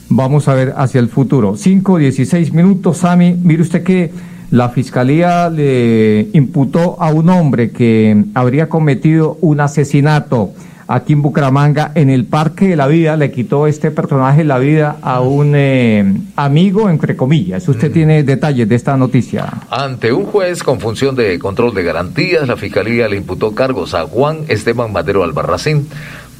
vamos 0.09 0.47
a 0.47 0.55
ver 0.55 0.73
hacia 0.77 1.01
el 1.01 1.09
futuro. 1.09 1.57
5, 1.57 1.99
16 1.99 2.53
minutos, 2.53 2.99
Sami, 2.99 3.33
mire 3.43 3.63
usted 3.63 3.83
que 3.83 4.13
la 4.53 4.69
fiscalía 4.69 5.51
le 5.51 6.29
imputó 6.33 6.97
a 7.03 7.11
un 7.11 7.29
hombre 7.29 7.73
que 7.73 8.23
habría 8.35 8.69
cometido 8.69 9.37
un 9.41 9.59
asesinato 9.59 10.53
aquí 10.91 11.13
en 11.13 11.23
Bucaramanga, 11.23 11.93
en 11.95 12.11
el 12.11 12.25
Parque 12.25 12.69
de 12.69 12.77
la 12.77 12.89
Vida, 12.89 13.17
le 13.17 13.31
quitó 13.31 13.69
este 13.69 13.93
personaje 13.93 14.43
la 14.43 14.59
vida 14.59 14.97
a 15.03 15.21
un 15.21 15.53
eh, 15.55 16.05
amigo, 16.35 16.91
entre 16.91 17.17
comillas. 17.17 17.69
Usted 17.69 17.93
tiene 17.93 18.25
detalles 18.25 18.69
de 18.69 18.75
esta 18.75 18.97
noticia. 18.97 19.49
Ante 19.71 20.13
un 20.13 20.25
juez 20.27 20.65
con 20.65 20.81
función 20.81 21.15
de 21.15 21.39
control 21.39 21.75
de 21.75 21.85
garantías, 21.85 22.49
la 22.49 22.57
Fiscalía 22.57 23.09
le 23.09 23.17
imputó 23.17 23.55
cargos 23.55 23.95
a 23.95 24.07
Juan 24.07 24.41
Esteban 24.49 24.93
Madero 24.93 25.23
Albarracín 25.23 25.87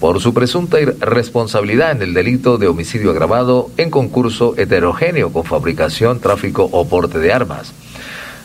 por 0.01 0.21
su 0.21 0.35
presunta 0.35 0.79
responsabilidad 0.99 1.93
en 1.93 2.03
el 2.03 2.15
delito 2.15 2.59
de 2.59 2.67
homicidio 2.67 3.11
agravado 3.11 3.71
en 3.77 3.91
concurso 3.91 4.55
heterogéneo 4.57 5.33
con 5.33 5.45
fabricación, 5.45 6.19
tráfico 6.19 6.69
o 6.73 6.89
porte 6.89 7.19
de 7.19 7.33
armas. 7.33 7.73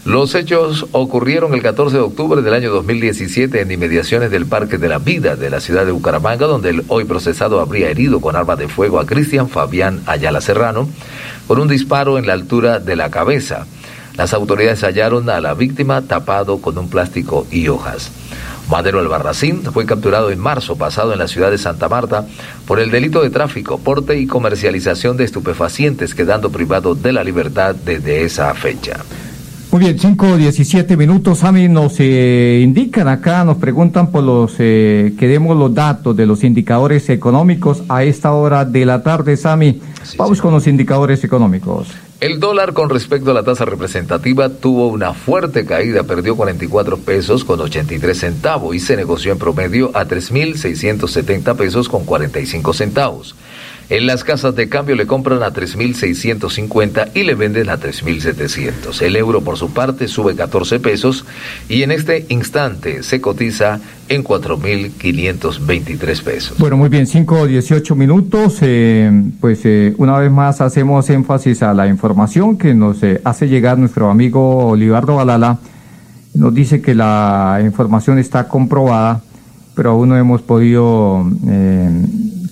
Los 0.05 0.35
hechos 0.35 0.85
ocurrieron 0.91 1.55
el 1.55 1.63
14 1.63 1.97
de 1.97 2.03
octubre 2.03 2.43
del 2.43 2.53
año 2.53 2.71
2017 2.71 3.59
en 3.59 3.71
inmediaciones 3.71 4.29
del 4.29 4.45
Parque 4.45 4.77
de 4.77 4.87
la 4.87 4.99
Vida 4.99 5.35
de 5.35 5.49
la 5.49 5.59
ciudad 5.59 5.83
de 5.83 5.91
Bucaramanga, 5.91 6.45
donde 6.45 6.69
el 6.69 6.83
hoy 6.89 7.05
procesado 7.05 7.59
habría 7.59 7.89
herido 7.89 8.21
con 8.21 8.35
arma 8.35 8.55
de 8.55 8.67
fuego 8.67 8.99
a 8.99 9.07
Cristian 9.07 9.49
Fabián 9.49 10.03
Ayala 10.05 10.41
Serrano 10.41 10.87
con 11.47 11.59
un 11.59 11.67
disparo 11.67 12.19
en 12.19 12.27
la 12.27 12.33
altura 12.33 12.79
de 12.79 12.95
la 12.95 13.09
cabeza. 13.09 13.65
Las 14.15 14.35
autoridades 14.35 14.83
hallaron 14.83 15.27
a 15.27 15.41
la 15.41 15.55
víctima 15.55 16.03
tapado 16.03 16.61
con 16.61 16.77
un 16.77 16.87
plástico 16.87 17.47
y 17.49 17.67
hojas. 17.67 18.11
Madero 18.69 18.99
Albarracín 18.99 19.63
fue 19.63 19.87
capturado 19.87 20.29
en 20.29 20.37
marzo 20.37 20.75
pasado 20.75 21.13
en 21.13 21.19
la 21.19 21.27
ciudad 21.27 21.49
de 21.49 21.57
Santa 21.57 21.89
Marta 21.89 22.27
por 22.67 22.79
el 22.79 22.91
delito 22.91 23.23
de 23.23 23.31
tráfico, 23.31 23.79
porte 23.79 24.19
y 24.19 24.27
comercialización 24.27 25.17
de 25.17 25.23
estupefacientes, 25.23 26.13
quedando 26.13 26.51
privado 26.51 26.93
de 26.93 27.11
la 27.11 27.23
libertad 27.23 27.73
desde 27.73 28.23
esa 28.23 28.53
fecha. 28.53 28.97
Muy 29.75 29.83
bien, 29.83 29.99
5, 29.99 30.37
17 30.37 30.95
minutos. 30.95 31.43
A 31.43 31.51
mí 31.51 31.67
nos 31.67 31.99
eh, 31.99 32.61
indican 32.63 33.09
acá, 33.09 33.43
nos 33.43 33.57
preguntan 33.57 34.09
por 34.09 34.23
los, 34.23 34.53
eh, 34.59 35.13
que 35.19 35.27
demos 35.27 35.57
los 35.57 35.73
datos 35.73 36.15
de 36.15 36.25
los 36.25 36.45
indicadores 36.45 37.09
económicos 37.09 37.83
a 37.89 38.05
esta 38.05 38.31
hora 38.31 38.63
de 38.63 38.85
la 38.85 39.03
tarde, 39.03 39.35
Sami. 39.35 39.81
Vamos 40.15 40.39
con 40.39 40.53
los 40.53 40.65
indicadores 40.67 41.25
económicos. 41.25 41.89
El 42.21 42.39
dólar 42.39 42.71
con 42.71 42.89
respecto 42.89 43.31
a 43.31 43.33
la 43.33 43.43
tasa 43.43 43.65
representativa 43.65 44.47
tuvo 44.47 44.87
una 44.87 45.13
fuerte 45.13 45.65
caída, 45.65 46.03
perdió 46.03 46.37
44 46.37 46.99
pesos 46.99 47.43
con 47.43 47.59
83 47.59 48.17
centavos 48.17 48.73
y 48.73 48.79
se 48.79 48.95
negoció 48.95 49.33
en 49.33 49.39
promedio 49.39 49.91
a 49.93 50.05
3.670 50.05 51.53
pesos 51.57 51.89
con 51.89 52.05
45 52.05 52.71
centavos. 52.71 53.35
En 53.87 54.07
las 54.07 54.23
casas 54.23 54.55
de 54.55 54.67
cambio 54.67 54.95
le 54.95 55.05
compran 55.05 55.43
a 55.43 55.53
3.650 55.53 57.11
y 57.13 57.21
le 57.21 57.35
venden 57.35 57.69
a 57.69 57.77
3.700. 57.77 58.99
El 59.03 59.15
euro 59.15 59.41
por 59.41 59.57
su 59.57 59.73
parte 59.73 60.07
sube 60.07 60.35
14 60.35 60.79
pesos 60.79 61.23
y 61.69 61.83
en 61.83 61.91
este 61.91 62.25
instante 62.29 63.03
se 63.03 63.21
cotiza 63.21 63.79
en 64.09 64.23
4.523 64.23 66.23
pesos. 66.23 66.57
Bueno, 66.57 66.77
muy 66.77 66.89
bien, 66.89 67.05
5 67.05 67.41
o 67.41 67.45
18 67.45 67.95
minutos. 67.95 68.57
Eh, 68.61 69.11
pues 69.39 69.61
eh, 69.65 69.93
una 69.99 70.17
vez 70.17 70.31
más 70.31 70.61
hacemos 70.61 71.07
énfasis 71.11 71.61
a 71.61 71.75
la 71.75 71.87
información 71.87 72.57
que 72.57 72.73
nos 72.73 73.03
eh, 73.03 73.21
hace 73.23 73.47
llegar 73.47 73.77
nuestro 73.77 74.09
amigo 74.09 74.69
Olivardo 74.69 75.17
Balala. 75.17 75.59
Nos 76.33 76.55
dice 76.55 76.81
que 76.81 76.95
la 76.95 77.61
información 77.63 78.17
está 78.17 78.47
comprobada, 78.47 79.21
pero 79.75 79.91
aún 79.91 80.09
no 80.09 80.17
hemos 80.17 80.41
podido 80.41 81.23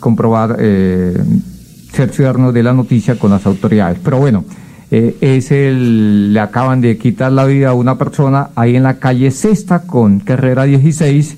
comprobar, 0.04 0.58
eh, 0.60 1.18
cerciorarnos 1.94 2.54
de 2.54 2.62
la 2.62 2.74
noticia 2.74 3.18
con 3.18 3.32
las 3.32 3.46
autoridades. 3.46 3.98
Pero 4.04 4.18
bueno, 4.18 4.44
eh, 4.92 5.16
es 5.22 5.50
el, 5.50 6.34
le 6.34 6.42
acaban 6.42 6.82
de 6.82 6.98
quitar 6.98 7.32
la 7.32 7.46
vida 7.46 7.70
a 7.70 7.74
una 7.74 7.98
persona 7.98 8.50
ahí 8.56 8.76
en 8.76 8.84
la 8.84 9.00
calle 9.00 9.32
Sexta 9.32 9.84
con 9.84 10.20
Carrera 10.20 10.66
16, 10.66 11.38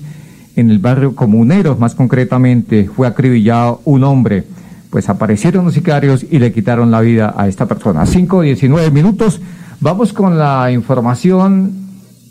en 0.56 0.70
el 0.70 0.80
barrio 0.80 1.14
Comuneros, 1.14 1.78
más 1.78 1.94
concretamente, 1.94 2.90
fue 2.92 3.06
acribillado 3.06 3.82
un 3.84 4.02
hombre. 4.02 4.42
Pues 4.90 5.08
aparecieron 5.08 5.64
los 5.64 5.74
sicarios 5.74 6.26
y 6.28 6.40
le 6.40 6.52
quitaron 6.52 6.90
la 6.90 7.00
vida 7.02 7.34
a 7.36 7.46
esta 7.46 7.66
persona. 7.66 8.04
5, 8.04 8.40
19 8.40 8.90
minutos. 8.90 9.40
Vamos 9.78 10.12
con 10.12 10.38
la 10.38 10.72
información. 10.72 11.70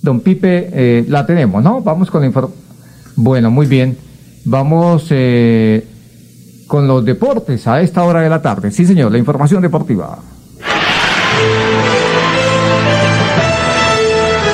Don 0.02 0.20
Pipe, 0.20 0.70
eh, 0.74 1.06
la 1.08 1.26
tenemos, 1.26 1.64
¿no? 1.64 1.82
Vamos 1.82 2.12
con 2.12 2.22
la 2.22 2.28
información. 2.28 2.60
Bueno, 3.16 3.52
muy 3.52 3.68
bien. 3.68 3.98
Vamos. 4.44 5.08
Eh, 5.12 5.95
con 6.68 6.88
los 6.88 7.04
deportes 7.04 7.68
a 7.68 7.82
esta 7.82 8.04
hora 8.04 8.22
de 8.22 8.30
la 8.30 8.42
tarde. 8.42 8.72
Sí, 8.72 8.86
señor, 8.86 9.12
la 9.12 9.18
información 9.18 9.62
deportiva. 9.62 10.20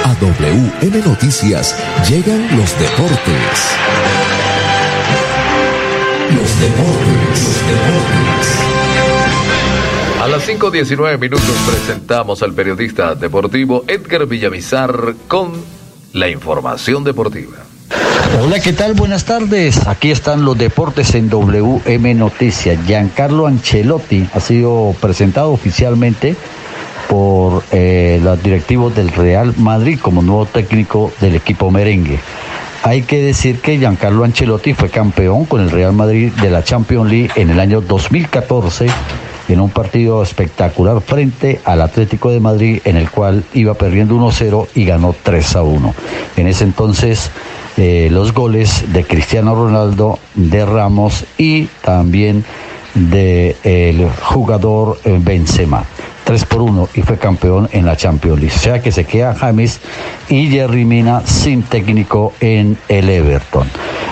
A 0.04 0.16
WM 0.20 1.06
Noticias 1.06 1.76
llegan 2.08 2.58
los 2.58 2.78
deportes. 2.80 3.78
Los 6.36 6.60
deportes, 6.60 7.42
los 7.42 7.68
deportes. 7.68 8.62
A 10.22 10.28
las 10.28 10.48
5.19 10.48 11.18
minutos 11.18 11.56
presentamos 11.68 12.44
al 12.44 12.54
periodista 12.54 13.16
deportivo 13.16 13.84
Edgar 13.88 14.28
Villamizar 14.28 15.16
con 15.28 15.52
la 16.14 16.30
información 16.30 17.04
deportiva. 17.04 17.71
Hola, 18.44 18.60
¿qué 18.60 18.74
tal? 18.74 18.94
Buenas 18.94 19.26
tardes. 19.26 19.88
Aquí 19.88 20.10
están 20.12 20.46
los 20.46 20.58
deportes 20.58 21.14
en 21.16 21.30
WM 21.30 22.14
Noticias. 22.16 22.80
Giancarlo 22.86 23.46
Ancelotti 23.46 24.28
ha 24.34 24.40
sido 24.40 24.96
presentado 25.00 25.52
oficialmente 25.52 26.36
por 27.10 27.64
eh, 27.72 28.20
los 28.24 28.42
directivos 28.42 28.96
del 28.96 29.10
Real 29.10 29.54
Madrid 29.58 30.00
como 30.02 30.22
nuevo 30.22 30.46
técnico 30.46 31.12
del 31.20 31.36
equipo 31.36 31.70
merengue. 31.72 32.20
Hay 32.84 33.04
que 33.04 33.22
decir 33.22 33.60
que 33.60 33.78
Giancarlo 33.78 34.24
Ancelotti 34.24 34.74
fue 34.74 34.90
campeón 34.90 35.46
con 35.46 35.62
el 35.62 35.70
Real 35.70 35.94
Madrid 35.94 36.32
de 36.42 36.50
la 36.50 36.64
Champions 36.64 37.12
League 37.12 37.32
en 37.36 37.50
el 37.50 37.60
año 37.60 37.82
2014 37.82 38.88
en 39.50 39.60
un 39.60 39.70
partido 39.70 40.24
espectacular 40.24 41.02
frente 41.02 41.60
al 41.66 41.82
Atlético 41.82 42.32
de 42.32 42.40
Madrid 42.40 42.82
en 42.86 42.98
el 42.98 43.10
cual 43.10 43.44
iba 43.54 43.74
perdiendo 43.74 44.16
1-0 44.16 44.68
y 44.76 44.86
ganó 44.86 45.14
3-1. 45.14 45.94
En 46.38 46.48
ese 46.48 46.64
entonces 46.64 47.32
los 47.78 48.34
goles 48.34 48.94
de 48.94 49.04
Cristiano 49.04 49.56
Ronaldo, 49.56 50.20
de 50.36 50.66
Ramos 50.66 51.26
y 51.38 51.66
también 51.82 52.44
del 52.94 53.56
el 53.64 54.10
jugador 54.22 55.00
eh, 55.06 55.18
Benzema. 55.20 55.86
3 56.24 56.46
por 56.46 56.62
1 56.62 56.90
y 56.94 57.02
fue 57.02 57.18
campeón 57.18 57.68
en 57.72 57.86
la 57.86 57.98
Champions 57.98 58.40
League. 58.40 58.56
O 58.56 58.60
sea 58.60 58.82
que 58.82 58.92
se 58.92 59.06
queda 59.06 59.36
James 59.36 59.82
y 60.30 60.48
Jerry 60.48 60.86
Mina 60.86 61.24
sin 61.26 61.64
técnico 61.64 62.34
en 62.40 62.78
el 62.88 63.10
Everton. 63.10 63.68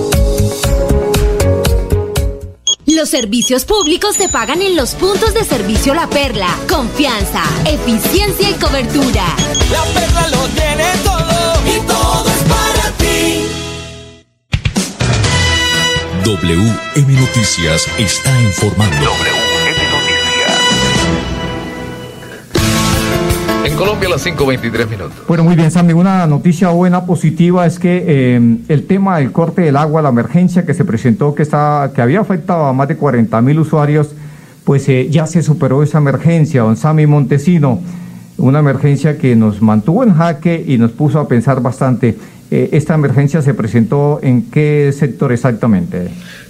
Los 3.01 3.09
servicios 3.09 3.65
públicos 3.65 4.15
se 4.15 4.29
pagan 4.29 4.61
en 4.61 4.75
los 4.75 4.93
puntos 4.93 5.33
de 5.33 5.43
servicio 5.43 5.95
La 5.95 6.07
Perla. 6.07 6.55
Confianza, 6.69 7.41
eficiencia 7.65 8.47
y 8.47 8.53
cobertura. 8.53 9.25
La 9.71 9.83
perla 9.85 10.27
lo 10.27 10.47
tiene 10.49 10.85
todo 11.03 11.61
y 11.65 11.79
todo 11.87 12.25
es 12.29 12.43
para 12.43 12.91
ti. 12.99 13.47
WM 16.23 17.19
Noticias 17.19 17.87
está 17.97 18.39
informando. 18.43 19.09
En 19.25 19.40
Colombia 23.81 24.09
a 24.09 24.11
las 24.11 24.27
5.23 24.27 24.89
minutos. 24.91 25.13
Bueno, 25.27 25.43
muy 25.43 25.55
bien, 25.55 25.71
Sammy. 25.71 25.93
Una 25.93 26.27
noticia 26.27 26.69
buena, 26.69 27.03
positiva, 27.07 27.65
es 27.65 27.79
que 27.79 28.05
eh, 28.07 28.57
el 28.67 28.85
tema 28.85 29.17
del 29.17 29.31
corte 29.31 29.63
del 29.63 29.75
agua, 29.75 30.03
la 30.03 30.09
emergencia 30.09 30.67
que 30.67 30.75
se 30.75 30.85
presentó, 30.85 31.33
que, 31.33 31.41
está, 31.41 31.91
que 31.95 31.99
había 31.99 32.19
afectado 32.19 32.65
a 32.65 32.73
más 32.73 32.87
de 32.89 32.95
40 32.95 33.41
mil 33.41 33.57
usuarios, 33.57 34.11
pues 34.65 34.87
eh, 34.87 35.07
ya 35.09 35.25
se 35.25 35.41
superó 35.41 35.81
esa 35.81 35.97
emergencia, 35.97 36.61
don 36.61 36.77
Sammy 36.77 37.07
Montesino. 37.07 37.79
Una 38.37 38.59
emergencia 38.59 39.17
que 39.17 39.35
nos 39.35 39.63
mantuvo 39.63 40.03
en 40.03 40.13
jaque 40.13 40.63
y 40.63 40.77
nos 40.77 40.91
puso 40.91 41.19
a 41.19 41.27
pensar 41.27 41.59
bastante. 41.59 42.15
Eh, 42.53 42.69
¿Esta 42.73 42.95
emergencia 42.95 43.41
se 43.41 43.53
presentó 43.53 44.19
en 44.21 44.51
qué 44.51 44.91
sector 44.91 45.31
exactamente? 45.31 46.09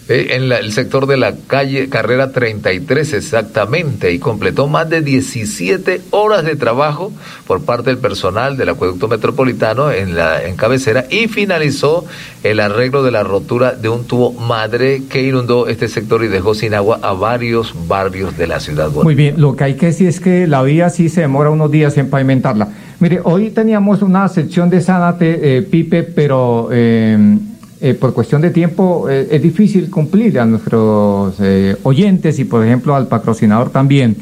Eh, 0.10 0.30
en 0.32 0.52
el 0.52 0.72
sector 0.72 1.06
de 1.06 1.16
la 1.16 1.36
calle 1.46 1.90
Carrera 1.90 2.32
33 2.32 3.14
exactamente 3.14 4.12
y 4.12 4.18
completó 4.18 4.68
más 4.68 4.90
de 4.90 5.02
17 5.02 6.02
horas 6.10 6.44
de 6.44 6.56
trabajo 6.56 7.14
por 7.46 7.64
parte 7.64 7.92
del 7.92 8.00
personal 8.00 8.58
del 8.58 8.70
acueducto 8.70 9.08
metropolitano 9.08 9.92
en 9.92 10.16
la 10.16 10.44
en 10.44 10.56
cabecera 10.56 11.06
y 11.08 11.28
finalizó 11.28 12.04
el 12.44 12.60
arreglo 12.62 13.04
de 13.04 13.12
la 13.12 13.22
rotura 13.22 13.74
de 13.74 13.90
un 13.90 14.06
tubo 14.06 14.34
madre 14.34 15.04
que 15.08 15.22
inundó 15.22 15.68
este 15.68 15.88
sector 15.88 16.24
y 16.24 16.30
dejó 16.30 16.56
sin 16.56 16.74
agua 16.74 17.00
a 17.04 17.14
varios 17.14 17.76
barrios 17.88 18.36
de 18.40 18.48
la 18.48 18.60
ciudad. 18.60 18.90
Muy 18.90 19.14
bien, 19.14 19.40
lo 19.40 19.56
que 19.56 19.66
hay 19.66 19.76
que 19.76 19.86
decir 19.86 20.08
es 20.08 20.20
que 20.20 20.48
la 20.48 20.64
vía 20.64 20.90
sí 20.90 21.10
se 21.10 21.22
demora 21.22 21.52
unos 21.52 21.70
días 21.70 21.96
en 22.00 22.10
pavimentarla. 22.10 22.70
Mire, 23.02 23.20
hoy 23.24 23.50
teníamos 23.50 24.04
una 24.04 24.28
sección 24.30 24.70
de 24.70 24.80
Sánate, 24.80 25.58
eh, 25.58 25.62
Pipe, 25.64 26.04
pero 26.04 26.70
eh, 26.72 27.38
eh, 27.84 27.96
por 27.96 28.14
cuestión 28.14 28.44
de 28.44 28.52
tiempo 28.52 29.10
eh, 29.10 29.28
es 29.32 29.42
difícil 29.42 29.90
cumplir 29.90 30.40
a 30.40 30.46
nuestros 30.46 31.34
eh, 31.40 31.76
oyentes 31.82 32.38
y 32.38 32.46
por 32.46 32.64
ejemplo 32.64 32.96
al 32.96 33.08
patrocinador 33.08 33.72
también. 33.72 34.16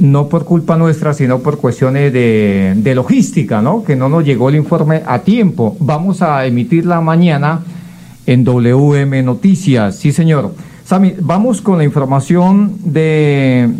no 0.00 0.28
por 0.28 0.44
culpa 0.44 0.76
nuestra, 0.76 1.14
sino 1.14 1.38
por 1.38 1.56
cuestiones 1.56 2.12
de, 2.12 2.74
de, 2.76 2.94
logística, 2.94 3.62
¿no? 3.62 3.82
Que 3.82 3.96
no 3.96 4.08
nos 4.10 4.24
llegó 4.24 4.50
el 4.50 4.56
informe 4.56 5.02
a 5.06 5.20
tiempo. 5.20 5.76
Vamos 5.80 6.20
a 6.20 6.44
emitirla 6.44 7.00
mañana 7.00 7.60
en 8.26 8.44
WM 8.44 9.22
Noticias. 9.22 9.96
Sí, 9.96 10.12
señor. 10.12 10.52
Sami, 10.84 11.14
vamos 11.20 11.62
con 11.62 11.78
la 11.78 11.84
información 11.84 12.76
de, 12.84 13.70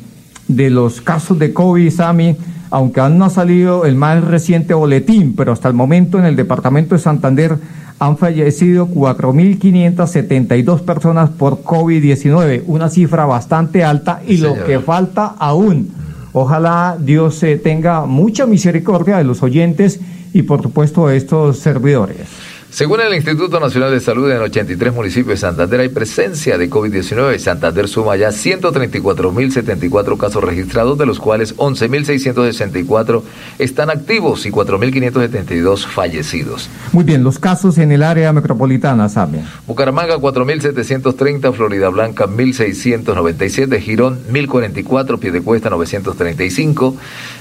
de 0.49 0.71
los 0.71 1.03
casos 1.03 1.39
de 1.39 1.53
COVID, 1.53 1.91
Sami 1.91 2.37
aunque 2.71 3.01
aún 3.01 3.19
no 3.19 3.25
ha 3.27 3.31
salido 3.31 3.85
el 3.85 3.97
más 3.97 4.23
reciente 4.25 4.75
boletín, 4.75 5.35
pero 5.37 5.53
hasta 5.53 5.69
el 5.69 5.75
momento 5.75 6.19
en 6.19 6.25
el 6.25 6.37
departamento 6.37 6.95
de 6.95 7.01
Santander 7.01 7.59
han 7.99 8.17
fallecido 8.17 8.89
4.572 8.89 10.81
personas 10.81 11.31
por 11.31 11.63
COVID-19, 11.63 12.63
una 12.67 12.89
cifra 12.89 13.27
bastante 13.27 13.85
alta 13.85 14.23
y 14.27 14.39
lo 14.39 14.65
que 14.65 14.81
falta 14.81 15.35
aún. 15.39 15.91
Ojalá 16.33 16.97
Dios 16.99 17.43
eh, 17.43 17.57
tenga 17.57 18.07
mucha 18.07 18.47
misericordia 18.47 19.19
de 19.19 19.25
los 19.25 19.43
oyentes 19.43 20.01
y 20.33 20.43
por 20.43 20.63
supuesto 20.63 21.09
de 21.09 21.17
estos 21.17 21.59
servidores. 21.59 22.29
Según 22.71 23.01
el 23.01 23.13
Instituto 23.15 23.59
Nacional 23.59 23.91
de 23.91 23.99
Salud, 23.99 24.31
en 24.31 24.41
83 24.41 24.95
municipios 24.95 25.29
de 25.29 25.37
Santander 25.39 25.81
hay 25.81 25.89
presencia 25.89 26.57
de 26.57 26.71
COVID-19. 26.71 27.37
Santander 27.39 27.89
suma 27.89 28.17
ya 28.17 28.29
134.074 28.29 30.17
casos 30.17 30.45
registrados, 30.45 30.97
de 30.97 31.05
los 31.05 31.19
cuales 31.19 31.57
11.664 31.57 33.23
están 33.59 33.91
activos 33.91 34.47
y 34.47 34.53
4.572 34.53 35.85
fallecidos. 35.85 36.71
Muy 36.93 37.03
bien, 37.03 37.25
los 37.25 37.41
casos 37.41 37.77
en 37.79 37.91
el 37.91 38.05
área 38.05 38.33
metropolitana, 38.33 39.09
¿saben? 39.09 39.45
Bucaramanga 39.67 40.19
4.730, 40.19 41.53
Florida 41.53 41.89
Blanca 41.89 42.29
1.697, 42.29 43.81
Girón 43.81 44.21
1.044, 44.31 45.19
Piedecuesta 45.19 45.71
935. 45.71 46.97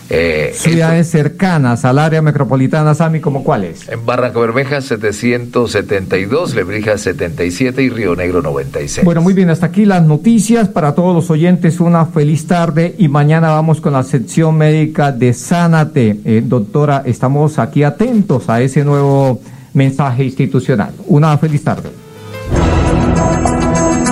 Eh, 0.10 0.52
Ciudades 0.56 1.10
cercanas 1.10 1.86
al 1.86 2.00
área 2.00 2.22
metropolitana, 2.22 2.96
Sami, 2.96 3.20
¿como 3.20 3.44
cuáles? 3.44 3.88
En 3.90 4.06
Barranca 4.06 4.40
Bermeja 4.40 4.82
772, 4.82 6.56
Lebrija 6.56 6.98
77 6.98 7.84
y 7.84 7.90
Río 7.90 8.16
Negro 8.16 8.42
96. 8.42 9.06
Bueno, 9.06 9.22
muy 9.22 9.34
bien, 9.34 9.52
hasta 9.52 9.68
aquí 9.68 9.86
las 9.86 10.04
noticias 10.04 10.68
para 10.68 10.96
todos 10.96 11.14
los 11.14 11.30
oyentes. 11.30 11.80
Una 11.80 12.08
feliz 12.08 12.48
tarde 12.48 12.96
y 12.98 13.08
mañana 13.08 13.52
vamos 13.52 13.82
con 13.82 13.94
la 13.94 14.04
sección 14.04 14.58
médica 14.58 15.12
de 15.12 15.34
Sánate. 15.34 16.20
Eh, 16.26 16.42
doctora, 16.44 17.04
estamos 17.06 17.60
aquí 17.60 17.84
atentos 17.84 18.50
a 18.50 18.62
ese 18.62 18.84
nuevo 18.84 19.40
mensaje 19.74 20.24
institucional. 20.24 20.94
Una 21.06 21.38
feliz 21.38 21.64
tarde. 21.64 21.90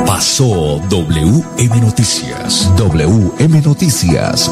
Pasó 0.05 0.79
WM 0.89 1.81
Noticias. 1.81 2.71
WM 2.77 3.61
Noticias. 3.61 4.51